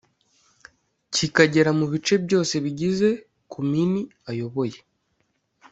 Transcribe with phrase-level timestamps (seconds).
[1.13, 3.09] kikagera mu bice byose bigize
[3.51, 4.77] komini ayoboye